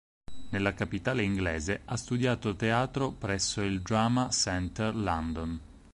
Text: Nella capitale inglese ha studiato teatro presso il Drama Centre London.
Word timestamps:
Nella 0.49 0.73
capitale 0.73 1.21
inglese 1.21 1.81
ha 1.85 1.95
studiato 1.95 2.55
teatro 2.55 3.11
presso 3.11 3.61
il 3.61 3.83
Drama 3.83 4.29
Centre 4.31 4.91
London. 4.93 5.59